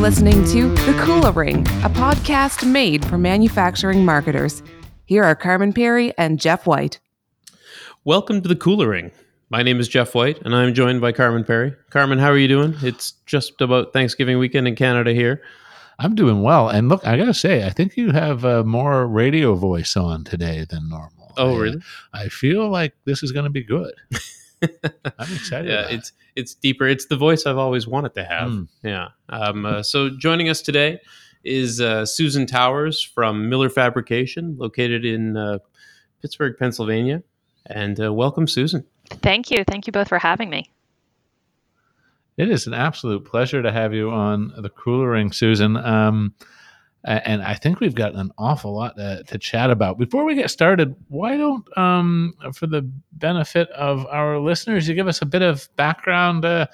[0.00, 4.62] listening to The Kula Ring, a podcast made for manufacturing marketers.
[5.04, 7.00] Here are Carman Pirie and Jeff White.
[8.06, 9.10] Welcome to the Kula Ring.
[9.50, 11.76] My name is Jeff White, and I'm joined by Carman Pirie.
[11.90, 12.76] Carman, how are you doing?
[12.80, 15.42] It's just about Thanksgiving weekend in Canada here.
[15.98, 16.70] I'm doing well.
[16.70, 20.24] And look, I got to say, I think you have uh, more radio voice on
[20.24, 21.34] today than normal.
[21.36, 21.82] Oh, I, really?
[22.14, 23.92] I feel like this is going to be good.
[25.18, 25.68] I'm excited.
[25.70, 25.94] yeah, about it.
[25.98, 26.86] it's it's deeper.
[26.86, 28.50] It's the voice I've always wanted to have.
[28.50, 28.68] Mm.
[28.82, 29.08] Yeah.
[29.28, 31.00] Um, uh, so joining us today
[31.44, 35.58] is uh, Susan Towers from Miller Fabrication, located in uh,
[36.20, 37.22] Pittsburgh, Pennsylvania.
[37.66, 38.84] And uh, welcome, Susan.
[39.22, 39.64] Thank you.
[39.64, 40.70] Thank you both for having me.
[42.36, 45.76] It is an absolute pleasure to have you on the Kula Ring, Susan.
[45.76, 46.44] Um, a-
[47.04, 49.98] and I think we've got an awful lot to, to chat about.
[49.98, 52.82] Before we get started, why don't, um, for the
[53.12, 56.44] benefit of our listeners, you give us a bit of background?
[56.44, 56.66] Uh,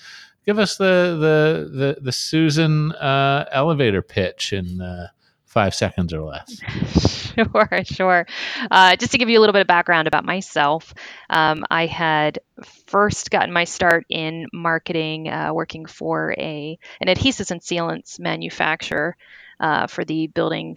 [0.45, 5.09] give us the the the, the Susan uh, elevator pitch in uh,
[5.45, 6.61] five seconds or less.
[7.37, 8.27] Sure, sure.
[8.71, 10.95] Uh, just to give you a little bit of background about myself,
[11.29, 12.39] um, I had
[12.87, 19.19] first gotten my start in marketing, uh, working for a an adhesives and sealants manufacturer
[19.61, 20.77] uh, for the building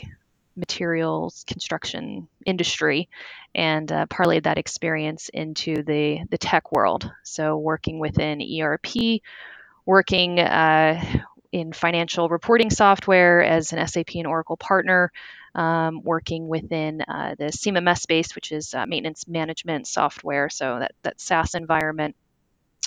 [0.55, 3.09] materials construction industry,
[3.55, 7.09] and uh, parlayed that experience into the the tech world.
[7.23, 9.21] So working within ERP,
[9.85, 11.01] working uh,
[11.51, 15.11] in financial reporting software as an SAP and Oracle partner,
[15.55, 20.91] um, working within uh, the CMMS space, which is uh, maintenance management software, so that,
[21.03, 22.15] that SaaS environment.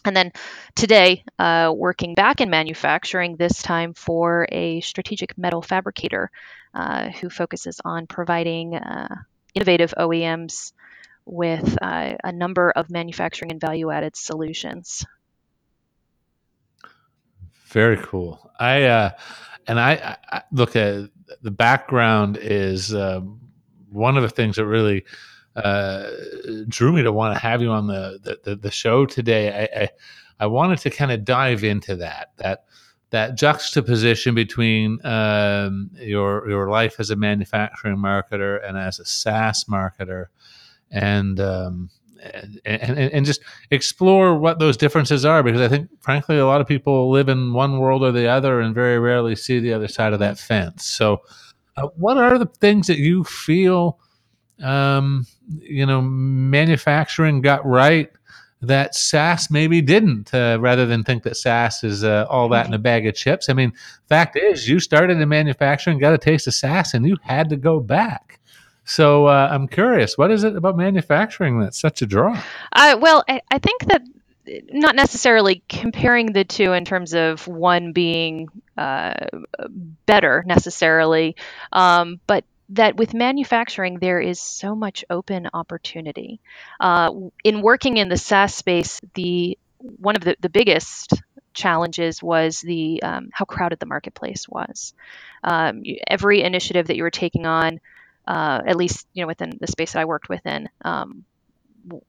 [0.04, 0.32] And then
[0.74, 6.30] today, uh, working back in manufacturing, this time for a strategic metal fabricator
[6.74, 9.14] uh, who focuses on providing uh,
[9.54, 10.72] innovative OEMs
[11.24, 15.04] with uh, a number of manufacturing and value added solutions.
[17.66, 18.50] Very cool.
[18.58, 19.10] I uh,
[19.66, 21.10] and I, I- look at
[21.42, 23.40] the background is um
[23.90, 25.04] one of the things that really
[25.56, 26.10] uh,
[26.68, 29.68] drew me to want to have you on the the, the, the show today.
[29.72, 29.88] I, I
[30.40, 32.64] I wanted to kind of dive into that that
[33.10, 39.64] that juxtaposition between um, your your life as a manufacturing marketer and as a SaaS
[39.64, 40.26] marketer,
[40.90, 41.90] and um,
[42.22, 46.60] and, and and just explore what those differences are because I think frankly a lot
[46.62, 49.88] of people live in one world or the other and very rarely see the other
[49.88, 50.86] side of that fence.
[50.86, 51.20] So,
[51.76, 53.98] uh, what are the things that you feel
[54.62, 58.10] um, you know manufacturing got right
[58.60, 60.32] that SaaS maybe didn't?
[60.32, 63.48] Uh, rather than think that SaaS is uh, all that in a bag of chips.
[63.48, 63.72] I mean,
[64.08, 67.56] fact is, you started in manufacturing, got a taste of SaaS, and you had to
[67.56, 68.38] go back.
[68.84, 72.40] So uh, I'm curious, what is it about manufacturing that's such a draw?
[72.72, 74.02] Uh, well, I, I think that
[74.72, 79.14] not necessarily comparing the two in terms of one being uh,
[80.06, 81.36] better necessarily,
[81.72, 86.40] um, but that with manufacturing there is so much open opportunity.
[86.80, 87.12] Uh,
[87.44, 91.12] in working in the SaaS space, the one of the, the biggest
[91.54, 94.94] challenges was the um, how crowded the marketplace was.
[95.44, 97.80] Um, every initiative that you were taking on,
[98.26, 101.24] uh, at least you know within the space that I worked within, um,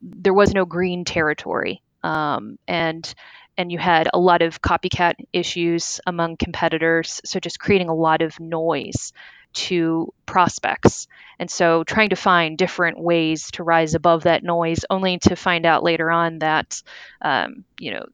[0.01, 3.13] there was no green territory, um, and
[3.57, 7.21] and you had a lot of copycat issues among competitors.
[7.25, 9.13] So just creating a lot of noise
[9.53, 11.07] to prospects,
[11.39, 15.65] and so trying to find different ways to rise above that noise, only to find
[15.65, 16.81] out later on that
[17.21, 18.05] um, you know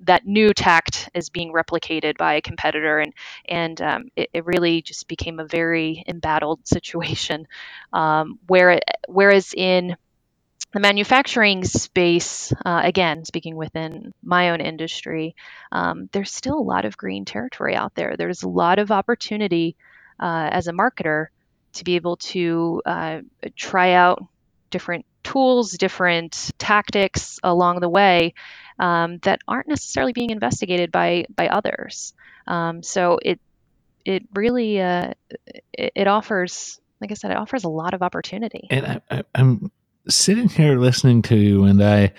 [0.00, 3.12] that new tact is being replicated by a competitor and
[3.48, 7.46] and um, it, it really just became a very embattled situation
[7.92, 9.96] um, where whereas in
[10.72, 15.34] the manufacturing space, uh, again, speaking within my own industry,
[15.72, 18.14] um, there's still a lot of green territory out there.
[18.18, 19.76] There's a lot of opportunity
[20.20, 21.26] uh, as a marketer
[21.74, 23.20] to be able to uh,
[23.54, 24.24] try out
[24.70, 28.34] different tools, different tactics along the way
[28.78, 32.14] um, that aren't necessarily being investigated by by others.
[32.46, 33.40] Um, so it
[34.04, 35.12] it really uh,
[35.72, 38.66] it, it offers, like I said, it offers a lot of opportunity.
[38.70, 39.70] and I, I'm
[40.08, 42.12] sitting here listening to you, and I,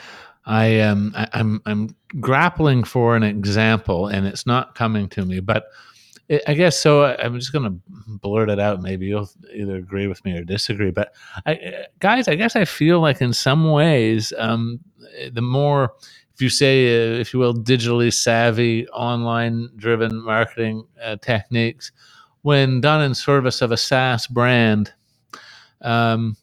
[0.46, 5.40] I am, I'm, I'm grappling for an example, and it's not coming to me.
[5.40, 5.68] But
[6.46, 7.04] I guess so.
[7.04, 8.82] I, I'm just going to blurt it out.
[8.82, 10.92] Maybe you'll either agree with me or disagree.
[10.92, 11.14] But
[11.46, 14.80] I, guys, I guess I feel like in some ways, um,
[15.32, 15.94] the more
[16.38, 21.92] if you say, uh, if you will, digitally savvy, online driven marketing uh, techniques,
[22.44, 24.94] when done in service of a SaaS brand,
[25.82, 26.38] um,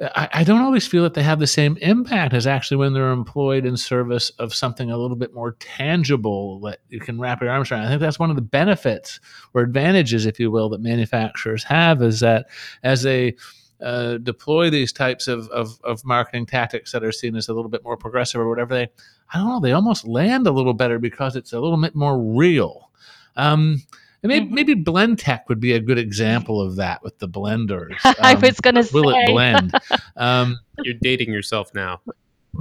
[0.00, 3.10] I, I, don't always feel that they have the same impact as actually when they're
[3.10, 7.50] employed in service of something a little bit more tangible that you can wrap your
[7.50, 7.84] arms around.
[7.84, 9.18] I think that's one of the benefits
[9.54, 12.46] or advantages, if you will, that manufacturers have is that
[12.84, 13.34] as they
[13.80, 17.70] uh, deploy these types of, of, of marketing tactics that are seen as a little
[17.70, 18.88] bit more progressive or whatever, they,
[19.32, 22.20] I don't know, they almost land a little better because it's a little bit more
[22.20, 22.92] real.
[23.34, 23.82] Um,
[24.22, 24.54] and maybe, mm-hmm.
[24.54, 27.96] maybe Blendtec would be a good example of that with the blenders.
[28.08, 29.72] Um, I was going to say, will it blend?
[30.16, 32.00] Um, You're dating yourself now.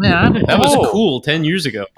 [0.01, 0.91] Yeah, that was oh.
[0.91, 1.85] cool ten years ago.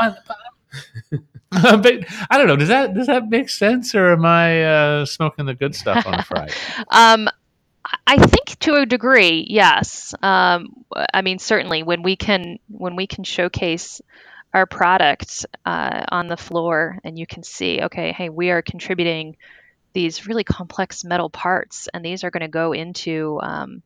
[1.51, 2.55] But, but, I don't know.
[2.55, 6.13] Does that does that make sense, or am I uh, smoking the good stuff on
[6.13, 6.53] a Friday?
[6.91, 7.27] um,
[8.05, 10.13] I think to a degree, yes.
[10.21, 13.99] Um, I mean, certainly when we can when we can showcase
[14.53, 19.37] our product uh, on the floor and you can see, okay, hey, we are contributing
[19.93, 23.81] these really complex metal parts, and these are going to go into um,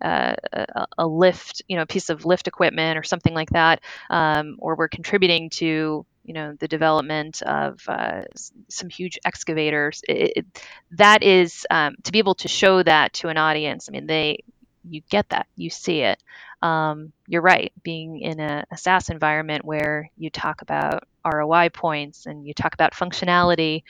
[0.00, 3.80] uh, a, a, lift, you know, a piece of lift equipment or something like that,
[4.08, 8.22] um, or we're contributing to, you know, the development of uh,
[8.68, 10.02] some huge excavators.
[10.08, 10.46] It, it,
[10.92, 13.88] that is um, to be able to show that to an audience.
[13.88, 14.44] I mean, they,
[14.88, 16.22] you get that, you see it
[16.62, 17.72] um, you're right.
[17.82, 22.74] Being in a, a SaaS environment where you talk about ROI points and you talk
[22.74, 23.82] about functionality,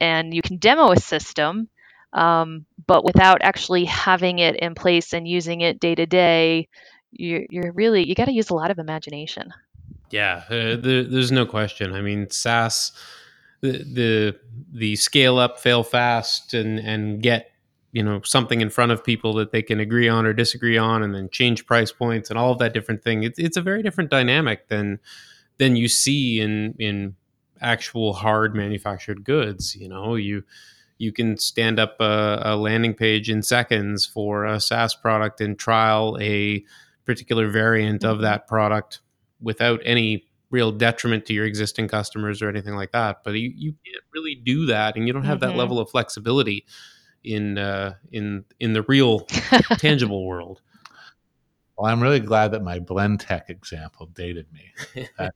[0.00, 1.68] and you can demo a system,
[2.12, 6.68] um, but without actually having it in place and using it day to day,
[7.12, 9.52] you're, really you got to use a lot of imagination.
[10.10, 11.92] Yeah, uh, the, there's no question.
[11.92, 12.92] I mean, SaaS,
[13.60, 14.36] the the
[14.72, 17.50] the scale up, fail fast, and and get
[17.96, 21.02] you know something in front of people that they can agree on or disagree on
[21.02, 23.82] and then change price points and all of that different thing it's, it's a very
[23.82, 25.00] different dynamic than
[25.56, 27.16] than you see in in
[27.62, 30.42] actual hard manufactured goods you know you
[30.98, 35.58] you can stand up a, a landing page in seconds for a SaaS product and
[35.58, 36.62] trial a
[37.06, 38.24] particular variant of mm-hmm.
[38.24, 39.00] that product
[39.40, 43.18] without any real detriment to your existing customers or anything like that.
[43.24, 45.50] But you, you can't really do that, and you don't have mm-hmm.
[45.50, 46.64] that level of flexibility
[47.26, 49.20] in uh, in in the real
[49.78, 50.62] tangible world.
[51.76, 55.08] Well, I'm really glad that my Blendtec example dated me.
[55.18, 55.34] That,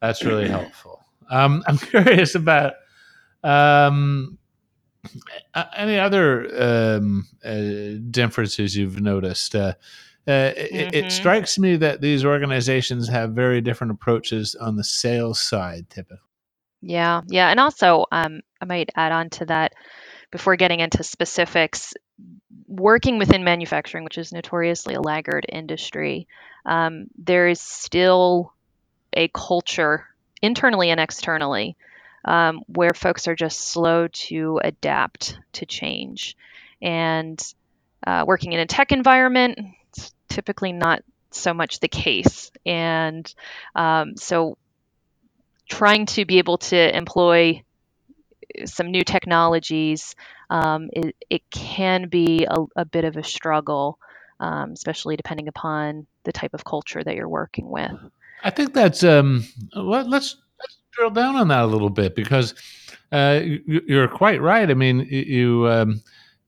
[0.00, 1.04] that's really helpful.
[1.30, 2.74] Um, I'm curious about
[3.44, 4.36] um,
[5.76, 9.54] any other um, uh, differences you've noticed.
[9.54, 9.74] Uh,
[10.26, 10.58] uh, mm-hmm.
[10.58, 11.08] it, it, mm-hmm.
[11.08, 16.18] strikes me that these organizations have very different approaches on the sales side, typically.
[16.80, 19.72] Yeah, yeah, and also um, I might add on to that
[20.32, 21.94] before getting into specifics,
[22.66, 26.26] working within manufacturing, which is notoriously a laggard industry,
[26.66, 28.52] um, there is still
[29.12, 30.06] a culture
[30.40, 31.76] internally and externally
[32.24, 36.36] um, where folks are just slow to adapt to change.
[36.80, 37.40] And
[38.04, 39.58] uh, working in a tech environment,
[39.90, 42.50] it's typically not so much the case.
[42.64, 43.32] And
[43.74, 44.56] um, so
[45.68, 47.62] trying to be able to employ
[48.64, 50.14] some new technologies,
[50.50, 53.98] um, it, it, can be a, a, bit of a struggle,
[54.40, 57.92] um, especially depending upon the type of culture that you're working with.
[58.44, 62.54] I think that's um, well, let's let's drill down on that a little bit because
[63.12, 64.70] uh, you, are quite right.
[64.70, 65.68] I mean, you.
[65.68, 66.02] Um,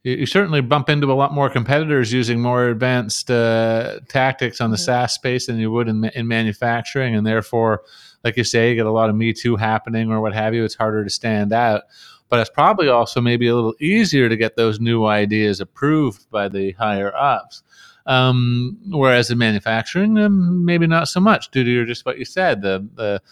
[0.05, 4.77] you certainly bump into a lot more competitors using more advanced uh, tactics on the
[4.77, 4.85] mm-hmm.
[4.85, 7.83] SaaS space than you would in, in manufacturing, and therefore,
[8.25, 10.65] like you say, you get a lot of Me Too happening or what have you.
[10.65, 11.83] It's harder to stand out,
[12.29, 16.49] but it's probably also maybe a little easier to get those new ideas approved by
[16.49, 17.63] the higher ups.
[18.07, 22.61] Um, whereas in manufacturing, um, maybe not so much due to just what you said
[22.61, 23.23] the the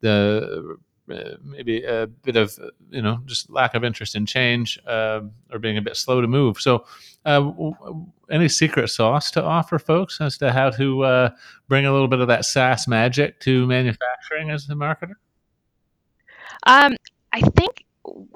[0.00, 0.76] the
[1.42, 2.58] maybe a bit of
[2.90, 5.20] you know just lack of interest in change uh,
[5.52, 6.60] or being a bit slow to move.
[6.60, 6.84] So,
[7.24, 7.50] uh,
[8.30, 11.30] any secret sauce to offer folks as to how to uh,
[11.68, 15.14] bring a little bit of that SaaS magic to manufacturing as a marketer?
[16.66, 16.96] Um,
[17.32, 17.84] I think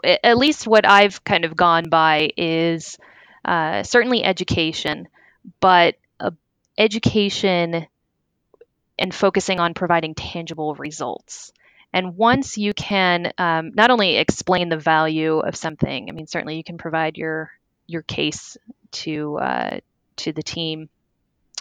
[0.04, 2.98] at least what I've kind of gone by is
[3.44, 5.08] uh, certainly education,
[5.60, 5.96] but
[6.78, 7.86] education
[8.98, 11.52] and focusing on providing tangible results.
[11.92, 16.56] And once you can um, not only explain the value of something, I mean, certainly
[16.56, 17.50] you can provide your
[17.86, 18.56] your case
[18.92, 19.80] to uh,
[20.16, 20.88] to the team,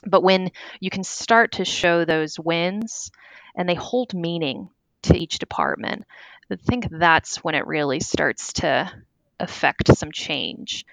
[0.05, 3.11] but when you can start to show those wins
[3.55, 4.69] and they hold meaning
[5.03, 6.05] to each department,
[6.49, 8.91] I think that's when it really starts to
[9.39, 10.85] affect some change.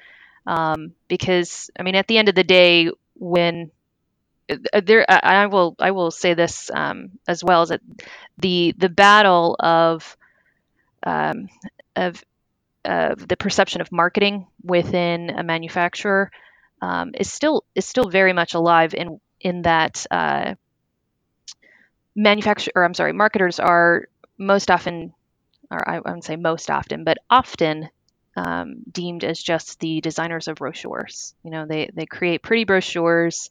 [0.47, 3.71] Um, because I mean, at the end of the day, when
[4.83, 7.81] there I will I will say this um, as well as that
[8.38, 10.17] the the battle of
[11.05, 11.49] um,
[11.97, 12.23] of
[12.85, 16.31] of the perception of marketing within a manufacturer
[16.83, 20.55] um, is still is still very much alive in in that uh,
[22.14, 25.12] manufacturer or I'm sorry, marketers are most often,
[25.71, 27.90] or I wouldn't say most often, but often
[28.37, 31.35] um, deemed as just the designers of brochures.
[31.45, 33.50] You know, they they create pretty brochures,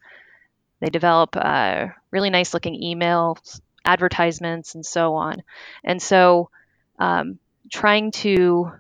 [0.80, 5.44] they develop uh, really nice looking emails, advertisements, and so on.
[5.84, 6.50] And so,
[7.00, 7.40] um,
[7.72, 8.72] trying to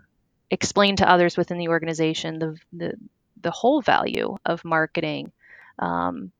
[0.49, 2.93] explain to others within the organization the the,
[3.41, 5.31] the whole value of marketing.
[5.79, 6.31] Um,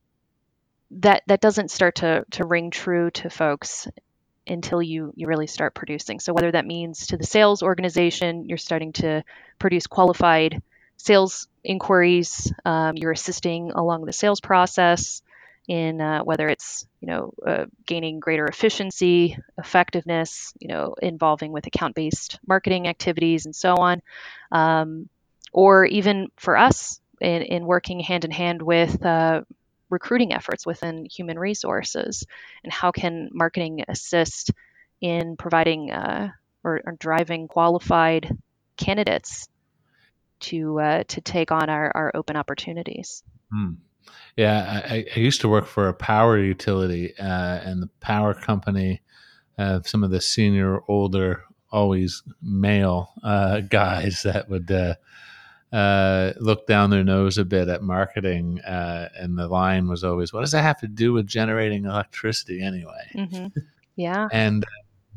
[0.91, 3.87] that that doesn't start to to ring true to folks
[4.45, 6.19] until you you really start producing.
[6.19, 9.23] So whether that means to the sales organization, you're starting to
[9.59, 10.61] produce qualified
[10.95, 15.21] sales inquiries, um, you're assisting along the sales process
[15.67, 21.67] in uh, whether it's you know uh, gaining greater efficiency, effectiveness, you know involving with
[21.67, 24.01] account-based marketing activities and so on,
[24.51, 25.09] um,
[25.51, 29.41] or even for us in, in working hand in hand with uh,
[29.89, 32.25] recruiting efforts within human resources
[32.63, 34.51] and how can marketing assist
[35.01, 36.29] in providing uh,
[36.63, 38.35] or, or, driving qualified
[38.77, 39.47] candidates
[40.39, 43.23] to uh, to take on our, our open opportunities.
[43.51, 43.73] Hmm.
[44.35, 49.01] Yeah, I, I, used to work for a power utility, uh, and the power company,
[49.57, 54.95] uh, some of the senior, older, always male uh, guys that would uh,
[55.75, 60.31] uh, looked down their nose a bit at marketing, uh, and the line was always,
[60.31, 63.47] "What does that have to do with generating electricity anyway?" Mm-hmm.
[63.99, 64.67] Yeah, and uh,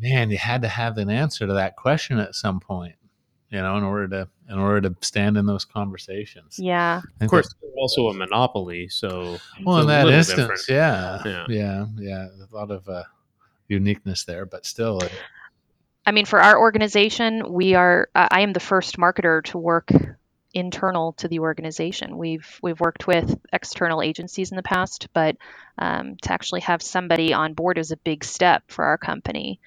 [0.01, 2.95] man, you had to have an answer to that question at some point,
[3.51, 6.59] you know, in order to in order to stand in those conversations.
[6.59, 12.27] Yeah, of course, also a monopoly, so well, in that instance, yeah, yeah, yeah, yeah,
[12.27, 13.05] a lot of uh,
[13.69, 15.01] uniqueness there, but still.
[15.01, 15.13] It,
[16.07, 18.09] I mean, for our organization, we are.
[18.15, 19.91] I am the first marketer to work
[20.55, 22.19] internal to the organization.
[22.19, 25.37] We've we've worked with external agencies in the past, but
[25.77, 29.61] um, to actually have somebody on board is a big step for our company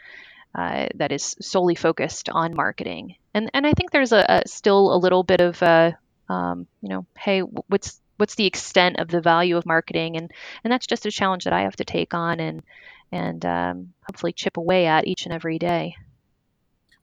[0.56, 3.16] uh, that is solely focused on marketing.
[3.34, 5.98] And and I think there's a, a still a little bit of a
[6.30, 10.18] um, you know, hey, what's what's the extent of the value of marketing?
[10.18, 10.32] And
[10.64, 12.64] and that's just a challenge that I have to take on and
[13.12, 15.96] and um, hopefully chip away at each and every day.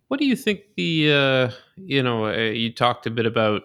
[0.09, 3.62] What do you think the uh, you know uh, you talked a bit about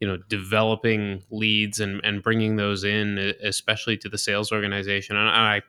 [0.00, 5.28] you know developing leads and and bringing those in, especially to the sales organization, and
[5.28, 5.62] I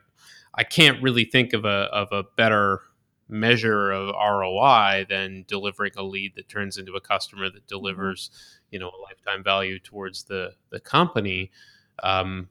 [0.54, 2.82] I can't really think of a of a better
[3.28, 7.66] measure of ROI than delivering a lead that turns into a customer that mm-hmm.
[7.68, 8.30] delivers
[8.70, 11.50] you know a lifetime value towards the the company.
[12.02, 12.48] Um,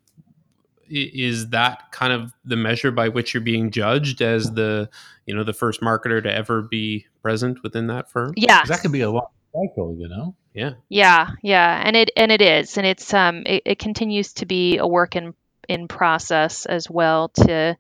[0.89, 4.89] is that kind of the measure by which you're being judged as the
[5.25, 8.91] you know the first marketer to ever be present within that firm yeah that could
[8.91, 12.87] be a long cycle you know yeah yeah yeah and it and it is and
[12.87, 15.33] it's um it, it continues to be a work in
[15.67, 17.77] in process as well to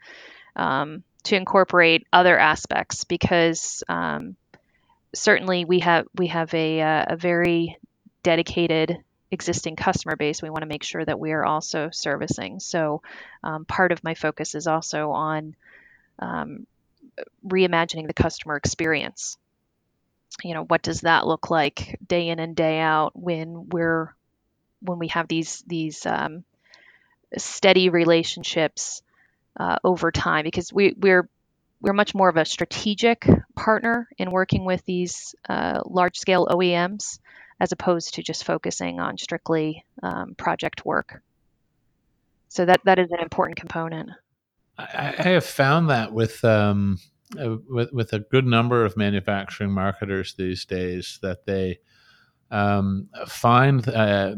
[0.55, 4.35] um to incorporate other aspects because um
[5.13, 7.77] certainly we have we have a uh, a very
[8.23, 8.97] dedicated
[9.31, 12.59] existing customer base we want to make sure that we are also servicing.
[12.59, 13.01] So
[13.43, 15.55] um, part of my focus is also on
[16.19, 16.65] um,
[17.45, 19.37] reimagining the customer experience.
[20.43, 24.13] You know, what does that look like day in and day out when we're
[24.81, 26.43] when we have these these um,
[27.37, 29.01] steady relationships
[29.59, 30.43] uh, over time?
[30.43, 31.29] Because we we're
[31.81, 37.19] we're much more of a strategic partner in working with these uh, large scale OEMs
[37.59, 41.21] as opposed to just focusing on strictly um, project work.
[42.49, 44.09] So that that is an important component.
[44.77, 46.99] I, I have found that with um,
[47.39, 51.79] uh, with with a good number of manufacturing marketers these days that they
[52.51, 54.35] um, find, uh,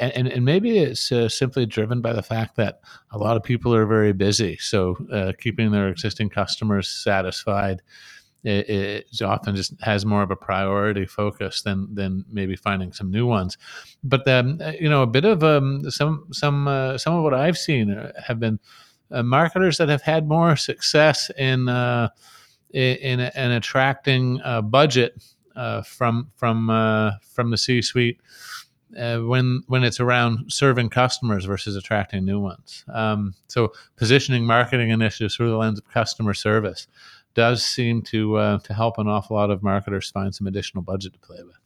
[0.00, 3.74] and, and maybe it's uh, simply driven by the fact that a lot of people
[3.74, 4.56] are very busy.
[4.58, 7.82] So uh, keeping their existing customers satisfied
[8.46, 13.26] it, often just has more of a priority focus than than maybe finding some new
[13.26, 13.58] ones.
[14.04, 17.58] But um, you know, a bit of um, some some uh, some of what I've
[17.58, 18.60] seen uh, have been
[19.10, 22.08] uh, marketers that have had more success in uh,
[22.70, 25.22] in, in, attracting budget
[25.56, 28.20] uh, from from uh, from the C-suite.
[28.96, 32.84] Uh, when when it's around serving customers versus attracting new ones.
[32.88, 36.86] Um, so positioning marketing initiatives through the lens of customer service
[37.34, 41.14] does seem to uh, to help an awful lot of marketers find some additional budget
[41.14, 41.56] to play with.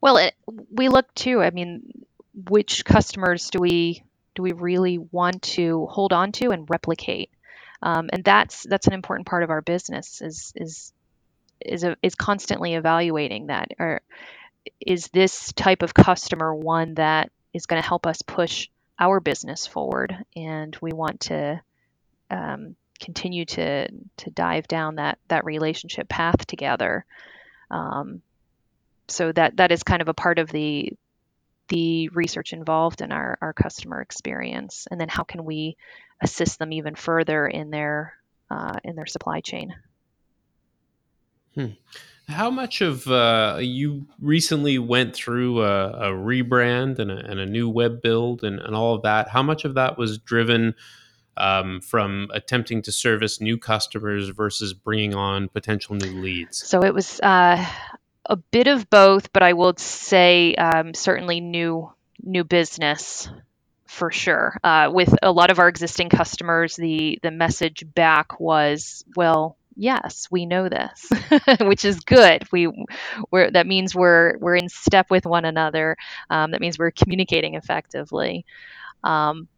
[0.00, 0.34] Well, it,
[0.70, 1.42] we look too.
[1.42, 2.06] I mean,
[2.48, 4.02] which customers do we
[4.34, 7.30] do we really want to hold on to and replicate?
[7.82, 10.92] Um, and that's that's an important part of our business is is
[11.60, 14.00] is a, is constantly evaluating that or
[14.80, 19.66] is this type of customer one that is going to help us push our business
[19.66, 21.60] forward, and we want to
[22.30, 27.04] um, continue to to dive down that that relationship path together.
[27.70, 28.22] Um,
[29.08, 30.92] so that that is kind of a part of the
[31.68, 35.76] the research involved in our, our customer experience, and then how can we
[36.20, 38.14] assist them even further in their
[38.50, 39.74] uh, in their supply chain.
[41.56, 41.72] Hmm.
[42.28, 47.46] How much of uh, you recently went through a, a rebrand and a, and a,
[47.46, 49.28] new web build and, and, all of that?
[49.28, 50.74] How much of that was driven
[51.36, 56.66] um, from attempting to service new customers versus bringing on potential new leads?
[56.66, 57.64] So it was uh,
[58.24, 63.28] a bit of both, but I will say um, certainly new new business
[63.86, 64.58] for sure.
[64.64, 70.28] Uh, with a lot of our existing customers, the the message back was, well yes,
[70.30, 71.08] we know this,
[71.60, 72.44] which is good.
[72.50, 72.68] We,
[73.30, 75.96] we're, that means we're we're in step with one another.
[76.30, 78.44] Um, that means we're communicating effectively.
[79.04, 79.48] Um,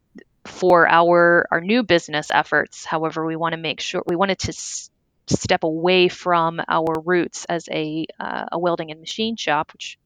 [0.44, 4.48] for our our new business efforts, however, we want to make sure we wanted to
[4.48, 4.90] s-
[5.28, 9.98] step away from our roots as a uh, a welding and machine shop, which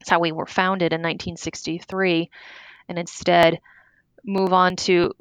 [0.00, 2.30] is how we were founded in 1963,
[2.88, 3.60] and instead
[4.26, 5.14] move on to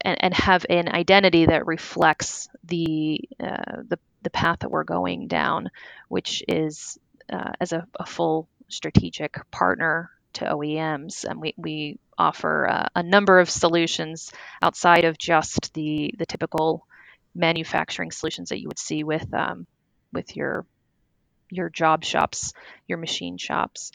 [0.00, 5.28] and, and have an identity that reflects the, uh, the the path that we're going
[5.28, 5.70] down,
[6.08, 6.98] which is
[7.32, 13.02] uh, as a, a, full strategic partner to OEMs, and we, we offer uh, a
[13.02, 16.86] number of solutions outside of just the the typical
[17.34, 19.66] manufacturing solutions that you would see with um,
[20.12, 20.66] with your
[21.50, 22.52] your job shops,
[22.88, 23.92] your machine shops.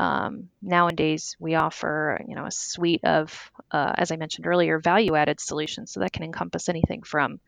[0.00, 5.40] Um, nowadays, we offer you know a suite of, uh, as I mentioned earlier, value-added
[5.40, 5.92] solutions.
[5.92, 7.38] So that can encompass anything from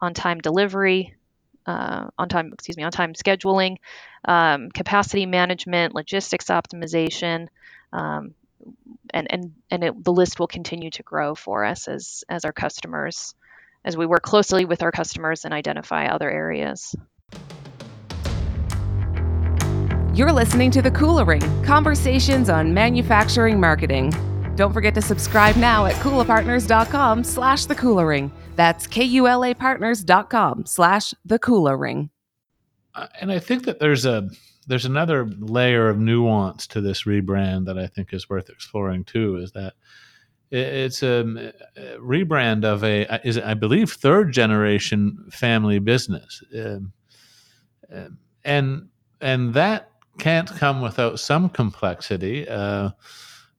[0.00, 1.16] on-time delivery,
[1.66, 3.78] uh, on-time excuse me, on-time scheduling,
[4.24, 7.48] um, capacity management, logistics optimization,
[7.92, 8.34] um,
[9.12, 12.52] and and and it, the list will continue to grow for us as as our
[12.52, 13.34] customers,
[13.84, 16.94] as we work closely with our customers and identify other areas.
[20.16, 24.10] You're listening to The Kula Ring Conversations on Manufacturing Marketing.
[24.56, 28.32] Don't forget to subscribe now at kulapartners.com slash the Kula Ring.
[28.54, 32.08] That's K-U-L-A partners.com slash the Kula Ring.
[32.94, 34.30] Uh, and I think that there's a
[34.66, 39.36] there's another layer of nuance to this rebrand that I think is worth exploring too.
[39.36, 39.74] Is that
[40.50, 41.52] it's a,
[41.98, 46.94] rebrand of a is I believe third generation family business, um,
[47.92, 48.88] um and
[49.20, 52.48] and that can't come without some complexity.
[52.48, 52.90] Uh,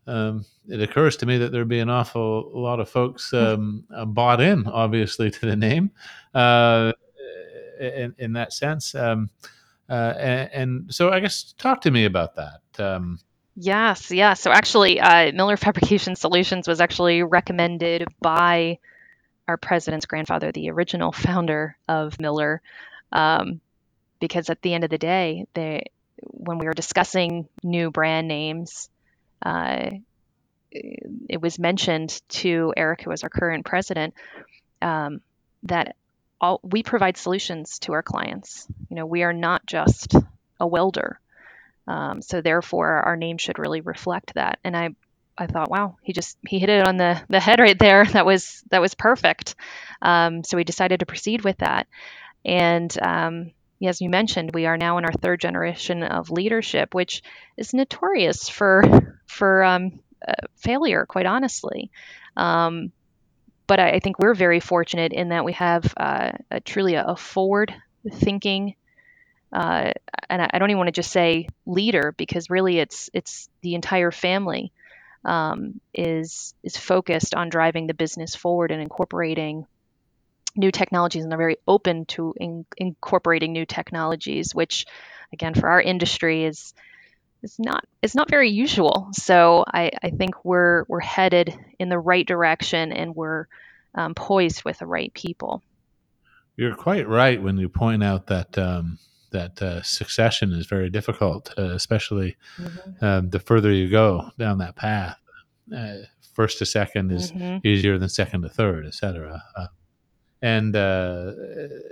[0.08, 3.38] um, it occurs to me that there'd be an awful lot of folks hmm.
[3.38, 5.92] um, uh, bought in, obviously, to the name
[6.34, 6.92] uh,
[7.80, 8.96] in, in, that sense.
[8.96, 9.30] Um,
[9.90, 12.62] uh, and, and, so, I guess, talk to me about that.
[12.80, 13.20] Um,
[13.56, 14.34] yes, yeah.
[14.34, 18.80] So, actually, uh, Miller Fabrication Solutions was actually recommended by
[19.48, 22.62] our president's grandfather, the original founder of Miller,
[23.14, 23.62] um,
[24.20, 25.86] because at the end of the day, they
[26.22, 28.90] when we were discussing new brand names,
[29.46, 29.90] uh,
[30.72, 34.14] it was mentioned to Eric, who is our current president,
[34.82, 35.22] um,
[35.64, 35.96] that
[36.40, 38.68] all, we provide solutions to our clients.
[38.90, 40.14] You know, we are not just
[40.60, 41.20] a welder.
[41.88, 44.60] Um, so therefore, our name should really reflect that.
[44.64, 44.90] And I,
[45.38, 48.06] I thought, wow, he just he hit it on the, the head right there.
[48.12, 49.56] That was that was perfect.
[50.02, 51.88] Um, so we decided to proceed with that.
[52.46, 53.52] And um,
[53.84, 57.22] as you mentioned, we are now in our third generation of leadership, which
[57.58, 61.92] is notorious for for um, uh, failure, quite honestly.
[62.36, 62.92] Um,
[63.68, 67.04] but I, I, think we're very fortunate in that we have uh, a, truly a,
[67.04, 67.74] a forward
[68.12, 68.76] thinking,
[69.52, 69.92] uh,
[70.30, 73.76] and I, I, don't even want to just say leader because really it's it's the
[73.76, 74.72] entire family
[75.26, 79.66] um, is is focused on driving the business forward and incorporating
[80.58, 84.86] new technologies and they're very open to in, incorporating new technologies which
[85.32, 86.74] again for our industry is
[87.44, 92.00] is not is not very usual so I, I think we're we're headed in the
[92.00, 93.46] right direction and we're
[93.96, 95.62] um, poised with the right people
[96.56, 98.98] you're quite right when you point out that um,
[99.32, 103.06] that uh, succession is very difficult uh, especially mm-hmm.
[103.06, 105.18] um, the further you go down that path
[105.76, 105.98] uh,
[106.34, 107.66] first to second is mm-hmm.
[107.68, 109.68] easier than second to third etc uh,
[110.48, 111.34] and uh,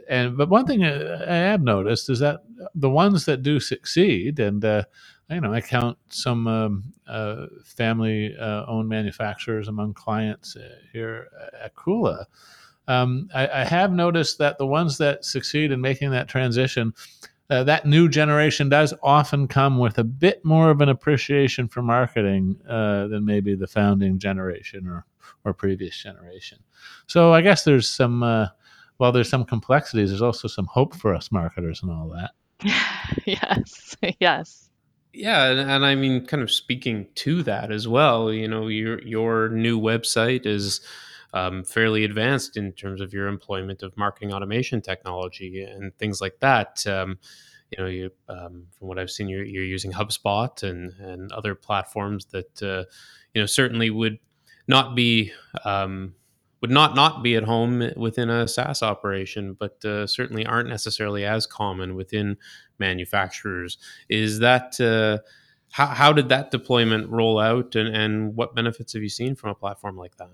[0.07, 4.63] and but one thing I have noticed is that the ones that do succeed, and
[4.63, 4.83] uh,
[5.29, 11.27] you know, I count some um, uh, family-owned uh, manufacturers among clients uh, here
[11.61, 12.25] at Kula.
[12.87, 16.93] Um, I, I, have noticed that the ones that succeed in making that transition
[17.49, 21.81] uh, that new generation does often come with a bit more of an appreciation for
[21.81, 25.03] marketing than maybe the founding generation or
[25.43, 26.59] or previous generation.
[27.07, 28.47] So I guess there's some uh,
[28.97, 32.31] while there's some complexities, there's also some hope for us marketers and all that.
[33.25, 34.69] yes, yes.
[35.13, 38.33] Yeah, and, and, I mean, kind of speaking to that as well.
[38.33, 40.81] You know, your your new website is
[41.33, 46.39] um, fairly advanced in terms of your employment of marketing automation technology and things like
[46.39, 46.85] that.
[46.85, 47.17] Um,
[47.71, 51.55] you know, you um, from what I've seen, you're, you're using HubSpot and and other
[51.55, 52.83] platforms that uh,
[53.33, 54.19] you know certainly would
[54.67, 55.31] not be
[55.63, 56.15] um,
[56.61, 61.25] would not not be at home within a SaaS operation, but uh, certainly aren't necessarily
[61.25, 62.37] as common within
[62.79, 63.77] manufacturers.
[64.09, 65.23] Is that uh,
[65.71, 69.51] how, how did that deployment roll out, and, and what benefits have you seen from
[69.51, 70.29] a platform like that?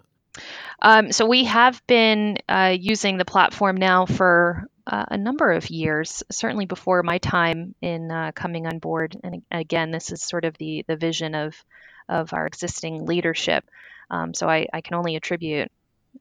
[0.81, 5.69] Um, so we have been uh, using the platform now for uh, a number of
[5.69, 9.17] years, certainly before my time in uh, coming on board.
[9.23, 11.55] And again, this is sort of the the vision of
[12.07, 13.65] of our existing leadership.
[14.11, 15.71] Um, so I, I, can only attribute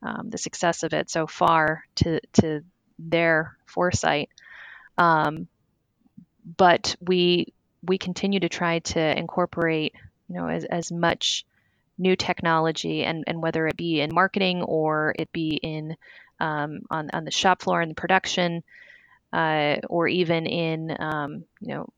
[0.01, 2.63] um, the success of it so far to to
[2.99, 4.31] their foresight.
[4.97, 5.49] Um,
[6.57, 9.95] but we we continue to try to incorporate
[10.29, 11.45] you know as, as much
[11.99, 15.97] new technology and, and whether it be in marketing or it be in
[16.39, 18.63] um, on, on the shop floor in the production
[19.33, 21.89] uh, or even in um, you know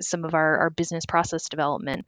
[0.00, 2.06] some of our, our business process development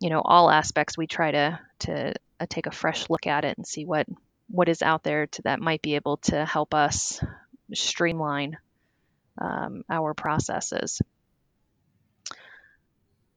[0.00, 3.56] you know all aspects we try to to uh, take a fresh look at it
[3.56, 4.06] and see what
[4.48, 7.20] what is out there to, that might be able to help us
[7.74, 8.56] streamline
[9.40, 11.02] um, our processes.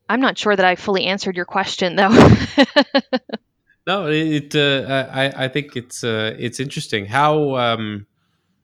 [0.08, 2.10] I'm not sure that I fully answered your question, though.
[3.88, 4.56] no, it.
[4.56, 8.08] Uh, I I think it's uh, it's interesting how um,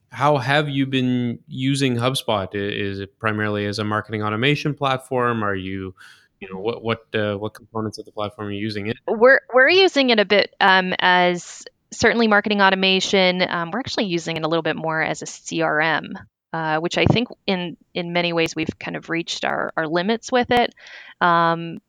[0.10, 2.50] how have you been using HubSpot?
[2.54, 5.44] Is it primarily as a marketing automation platform?
[5.44, 5.96] Are you
[6.40, 8.98] you know what what uh, what components of the platform are you using it?
[9.08, 13.42] We're we're using it a bit um, as certainly marketing automation.
[13.42, 16.14] Um, we're actually using it a little bit more as a CRM,
[16.54, 20.32] uh, which I think in in many ways we've kind of reached our, our limits
[20.32, 20.74] with it.
[21.22, 21.80] Um,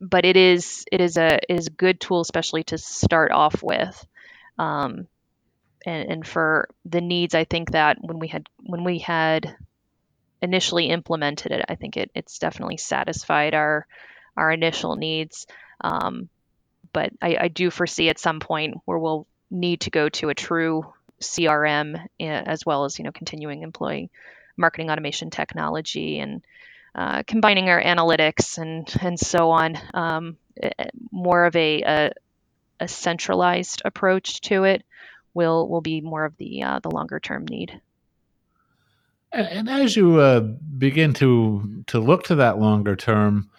[0.00, 3.62] but it is it is a it is a good tool, especially to start off
[3.62, 4.06] with.
[4.58, 5.06] Um,
[5.86, 9.56] and, and for the needs, I think that when we had when we had
[10.40, 13.86] initially implemented it, I think it, it's definitely satisfied our
[14.36, 15.46] our initial needs.
[15.80, 16.28] Um,
[16.92, 20.34] but I, I do foresee at some point where we'll need to go to a
[20.34, 24.10] true CRM eh, as well as you know continuing employing
[24.56, 26.42] marketing automation technology and
[26.94, 29.78] uh, combining our analytics and and so on.
[29.94, 30.70] Um, eh,
[31.10, 32.12] more of a, a,
[32.80, 34.84] a centralized approach to it
[35.34, 37.80] will will be more of the uh, the longer term need.
[39.32, 43.50] And, as you uh, begin to to look to that longer term,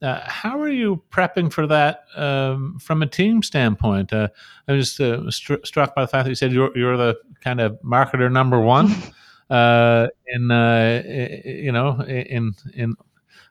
[0.00, 4.12] uh, how are you prepping for that um, from a team standpoint?
[4.12, 4.28] Uh,
[4.66, 7.60] I'm just uh, st- struck by the fact that you said you're, you're the kind
[7.60, 8.90] of marketer number one
[9.50, 11.02] uh, in uh,
[11.44, 12.94] you know in in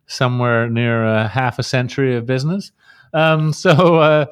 [0.08, 2.72] somewhere near half a century of business.
[3.14, 4.28] Um, so,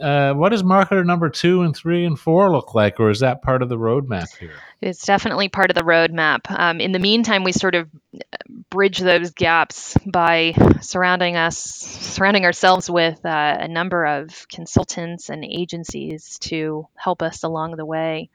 [0.00, 3.42] uh, what does marketer number two and three and four look like, or is that
[3.42, 4.52] part of the roadmap here?
[4.82, 6.50] It's definitely part of the roadmap.
[6.50, 7.88] Um, in the meantime, we sort of
[8.68, 15.44] bridge those gaps by surrounding us, surrounding ourselves with uh, a number of consultants and
[15.44, 18.28] agencies to help us along the way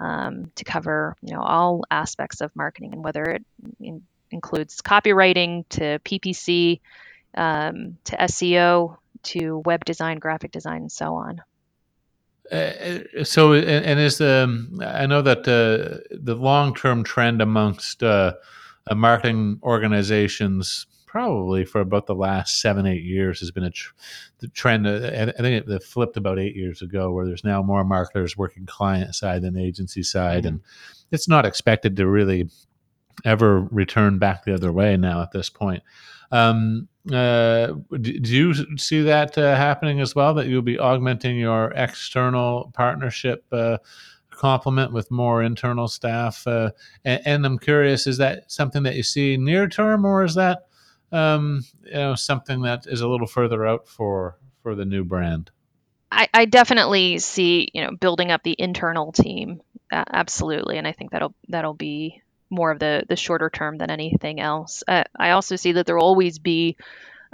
[0.00, 3.44] um, to cover, you know, all aspects of marketing, and whether it
[3.80, 6.80] in- includes copywriting to PPC
[7.34, 11.42] um, to SEO to web design, graphic design, and so on.
[12.50, 18.02] Uh, so, and, and, is the I know that uh, the long term trend amongst
[18.02, 18.34] uh,
[18.90, 23.92] uh, marketing organizations probably for about the last seven eight years has been a tr-
[24.38, 24.86] the trend.
[24.86, 28.66] Uh, I think it, flipped about eight years ago, where there's now more marketers working
[28.66, 30.54] client side than agency side, mm-hmm.
[30.54, 30.60] and
[31.12, 32.48] it's not expected to really
[33.24, 35.82] ever return back the other way now at this point.
[36.32, 40.34] Um, uh, do you see that uh, happening as well?
[40.34, 43.78] That you'll be augmenting your external partnership uh,
[44.30, 46.46] complement with more internal staff?
[46.46, 46.70] Uh,
[47.04, 50.66] and, and, I'm curious, is that something that you see near term, or is that
[51.10, 55.50] um, you know something that is a little further out for for the new brand?
[56.12, 61.12] I, I definitely see you know building up the internal team absolutely, and I think
[61.12, 64.82] that'll that'll be more of the the shorter term than anything else.
[64.86, 66.76] Uh, I also see that there will always be,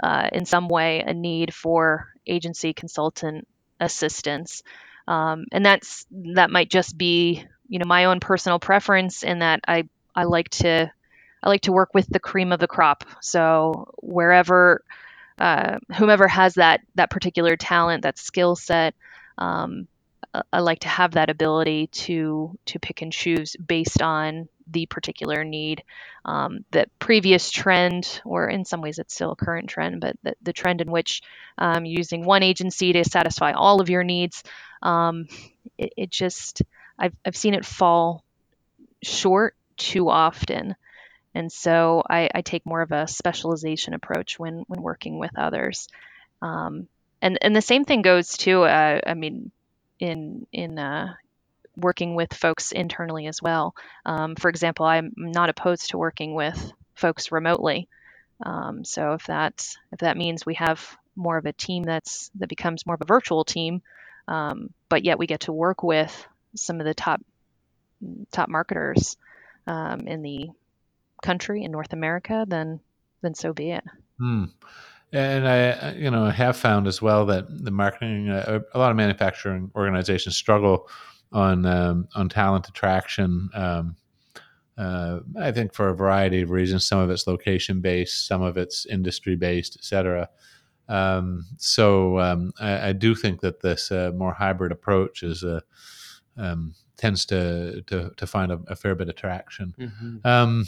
[0.01, 3.47] uh, in some way, a need for agency consultant
[3.79, 4.63] assistance,
[5.07, 9.61] um, and that's that might just be you know my own personal preference in that
[9.67, 10.91] I I like to
[11.43, 13.05] I like to work with the cream of the crop.
[13.21, 14.83] So wherever
[15.39, 18.95] uh, whomever has that that particular talent, that skill set,
[19.37, 19.87] um,
[20.51, 25.43] I like to have that ability to to pick and choose based on the particular
[25.43, 25.83] need.
[26.25, 30.35] Um, the previous trend, or in some ways it's still a current trend, but the,
[30.41, 31.21] the trend in which
[31.57, 34.43] um, using one agency to satisfy all of your needs,
[34.81, 35.27] um,
[35.77, 36.63] it, it, just
[36.99, 38.23] I've I've seen it fall
[39.01, 40.75] short too often.
[41.33, 45.87] And so I, I take more of a specialization approach when when working with others.
[46.41, 46.87] Um,
[47.21, 49.51] and and the same thing goes to, Uh, I mean,
[49.99, 51.13] in in uh,
[51.77, 53.75] working with folks internally as well.
[54.05, 57.87] Um, for example, I'm not opposed to working with folks remotely.
[58.43, 62.49] Um, so if that if that means we have more of a team that's that
[62.49, 63.81] becomes more of a virtual team,
[64.27, 67.21] um, but yet we get to work with some of the top
[68.31, 69.17] top marketers
[69.65, 70.49] um, in the
[71.23, 72.79] country in North America, then
[73.21, 73.83] then so be it.
[74.19, 74.45] Hmm.
[75.13, 78.97] And I, you know, have found as well that the marketing, uh, a lot of
[78.97, 80.89] manufacturing organizations struggle
[81.31, 83.49] on um, on talent attraction.
[83.53, 83.95] Um,
[84.77, 86.85] uh, I think for a variety of reasons.
[86.85, 90.29] Some of it's location based, some of it's industry based, et cetera.
[90.87, 95.59] Um, so um, I, I, do think that this uh, more hybrid approach is uh,
[96.37, 99.75] um, tends to, to, to find a, a, fair bit of traction.
[99.77, 100.25] Mm-hmm.
[100.25, 100.65] Um,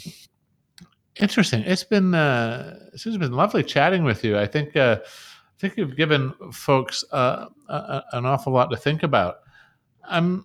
[1.18, 1.62] interesting.
[1.62, 4.38] It's been uh, it's been lovely chatting with you.
[4.38, 9.02] I think uh, I think you've given folks uh, a, an awful lot to think
[9.02, 9.36] about.
[10.04, 10.44] I'm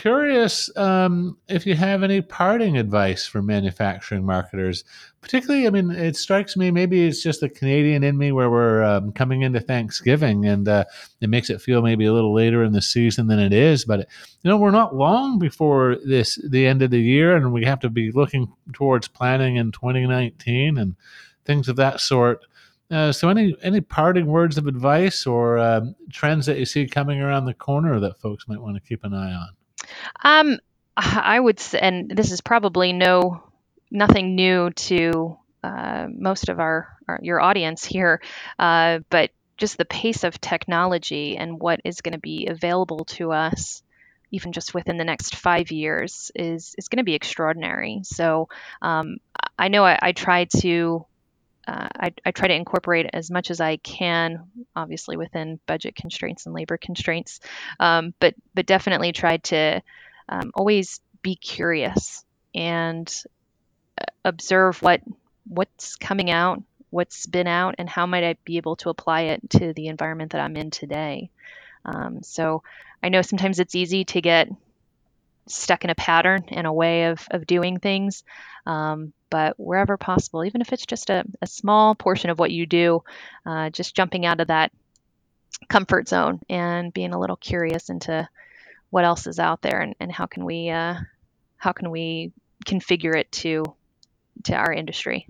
[0.00, 4.82] curious um, if you have any parting advice for manufacturing marketers.
[5.20, 8.82] Particularly, I mean, it strikes me maybe it's just the Canadian in me where we're
[8.82, 10.86] um, coming into Thanksgiving and uh,
[11.20, 13.84] it makes it feel maybe a little later in the season than it is.
[13.84, 14.08] But
[14.42, 17.80] you know, we're not long before this the end of the year, and we have
[17.80, 20.96] to be looking towards planning in 2019 and
[21.44, 22.46] things of that sort.
[22.90, 27.20] Uh, so, any any parting words of advice or um, trends that you see coming
[27.20, 29.50] around the corner that folks might want to keep an eye on?
[30.22, 30.58] Um,
[30.96, 33.42] I would, say, and this is probably no
[33.90, 38.20] nothing new to uh, most of our, our, your audience here,
[38.58, 43.32] uh, but just the pace of technology and what is going to be available to
[43.32, 43.82] us
[44.30, 48.00] even just within the next five years is is going to be extraordinary.
[48.04, 48.48] So
[48.80, 49.16] um,
[49.58, 51.04] I know I, I try to
[51.66, 56.46] uh, I, I, try to incorporate as much as I can, obviously within budget constraints
[56.46, 57.40] and labor constraints,
[57.78, 59.82] um, but but definitely try to
[60.28, 63.12] um, always be curious and
[64.00, 65.02] uh, observe what
[65.46, 69.50] what's coming out, what's been out, and how might I be able to apply it
[69.50, 71.30] to the environment that I'm in today.
[71.84, 72.62] Um, so
[73.02, 74.48] I know sometimes it's easy to get
[75.46, 78.22] stuck in a pattern and a way of, of doing things.
[78.66, 82.66] Um, but wherever possible, even if it's just a, a small portion of what you
[82.66, 83.02] do,
[83.46, 84.72] uh, just jumping out of that
[85.68, 88.28] comfort zone and being a little curious into
[88.90, 90.94] what else is out there and, and how can we uh,
[91.56, 92.32] how can we
[92.66, 93.64] configure it to
[94.44, 95.26] to our industry.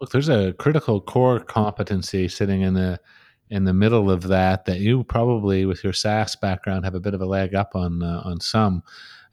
[0.00, 3.00] Look, there's a critical core competency sitting in the
[3.50, 7.14] in the middle of that that you probably, with your SaaS background, have a bit
[7.14, 8.82] of a leg up on uh, on some.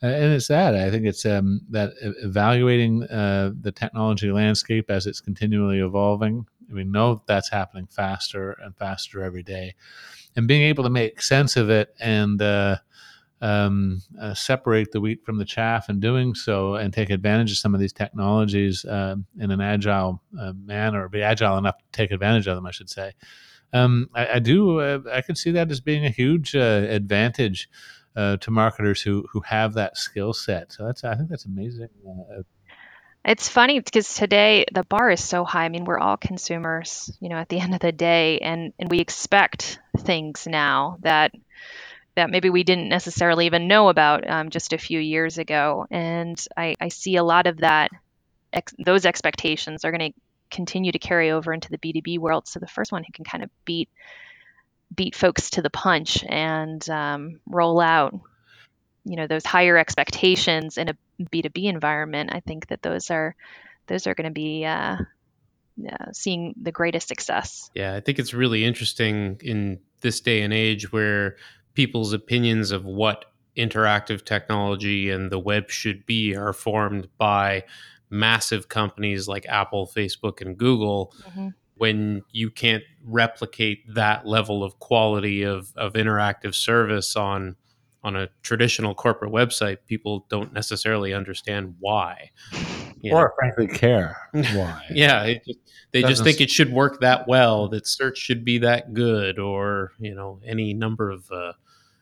[0.03, 5.21] And it's that I think it's um, that evaluating uh, the technology landscape as it's
[5.21, 6.47] continually evolving.
[6.71, 9.75] We know that's happening faster and faster every day,
[10.35, 12.77] and being able to make sense of it and uh,
[13.41, 17.57] um, uh, separate the wheat from the chaff and doing so and take advantage of
[17.57, 22.11] some of these technologies uh, in an agile uh, manner be agile enough to take
[22.11, 23.13] advantage of them i should say
[23.73, 27.69] um, I, I, do i can see that as being a huge advantage
[28.15, 30.71] uh, to marketers who who have that skill set.
[30.73, 31.89] So that's I think that's amazing.
[32.07, 32.43] Uh,
[33.23, 35.65] it's funny because today the bar is so high.
[35.65, 38.89] I mean, we're all consumers, you know, at the end of the day, and and
[38.89, 41.31] we expect things now that
[42.15, 45.87] that maybe we didn't necessarily even know about um, just a few years ago.
[45.89, 47.91] And I, I see a lot of that.
[48.51, 50.19] Ex- those expectations are going to
[50.51, 52.47] continue to carry over into the B2B world.
[52.47, 53.89] So the first one who can kind of beat
[54.93, 58.19] beat folks to the punch and um, roll out
[59.05, 63.35] you know those higher expectations in a b2b environment i think that those are
[63.87, 64.97] those are going to be uh,
[65.89, 70.53] uh, seeing the greatest success yeah i think it's really interesting in this day and
[70.53, 71.37] age where
[71.73, 73.25] people's opinions of what
[73.57, 77.63] interactive technology and the web should be are formed by
[78.11, 81.49] massive companies like apple facebook and google mm-hmm
[81.81, 87.55] when you can't replicate that level of quality of, of interactive service on
[88.03, 92.29] on a traditional corporate website, people don't necessarily understand why.
[93.01, 94.83] you know, or frankly care why.
[94.91, 95.43] yeah, it
[95.91, 99.39] they just Doesn't think it should work that well, that search should be that good,
[99.39, 101.53] or you know, any number of uh,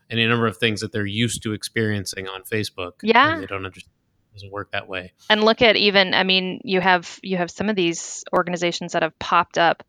[0.09, 2.93] any number of things that they're used to experiencing on Facebook.
[3.01, 3.39] Yeah.
[3.39, 3.93] they don't understand.
[4.39, 5.11] It doesn't work that way.
[5.29, 9.03] and look at even i mean you have you have some of these organizations that
[9.03, 9.83] have popped up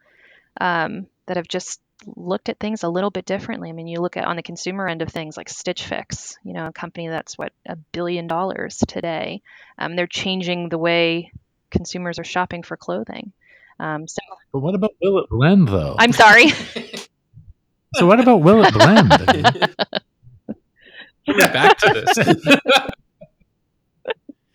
[0.60, 1.80] um, that have just
[2.16, 4.88] looked at things a little bit differently i mean you look at on the consumer
[4.88, 8.78] end of things like stitch fix you know a company that's what a billion dollars
[8.88, 9.40] today
[9.78, 11.30] um, they're changing the way
[11.70, 13.32] consumers are shopping for clothing
[13.78, 14.18] um, so
[14.52, 15.94] But what about Will It Blend though?
[15.98, 16.48] i'm sorry
[17.94, 19.10] so what about Will It Blend?
[21.26, 22.78] Coming back to this.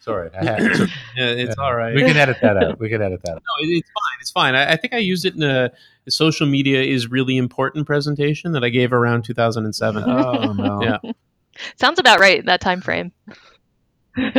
[0.06, 0.62] Sorry, I had,
[1.18, 1.96] yeah, it's all right.
[1.96, 2.80] We can edit that out.
[2.80, 3.42] We can edit that out.
[3.42, 4.18] No, it's fine.
[4.22, 4.54] It's fine.
[4.54, 5.72] I, I think I used it in a,
[6.06, 10.04] a social media is really important presentation that I gave around 2007.
[10.06, 10.80] Oh no.
[11.04, 11.12] Yeah.
[11.78, 13.14] sounds about right that time frame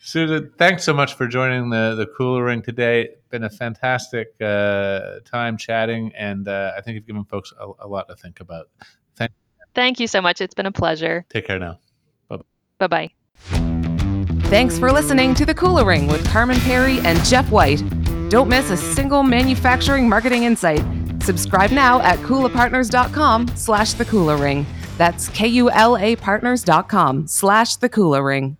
[0.00, 3.04] Susan, thanks so much for joining the the Kula Ring today.
[3.04, 7.86] It's been a fantastic uh, time chatting, and uh, I think you've given folks a,
[7.86, 8.68] a lot to think about.
[9.16, 9.32] Thank.
[9.74, 11.78] thank you so much it's been a pleasure Take care now.
[12.78, 13.10] bye-bye
[14.48, 17.82] Thanks for listening to The Kula Ring with Carman Pirie and Jeff White.
[18.30, 20.82] Don't miss a single manufacturing marketing insight.
[21.22, 24.64] Subscribe now at kulapartners.com slash The Kula Ring.
[24.96, 28.56] That's K-U-L-A partners.com slash The Kula Ring.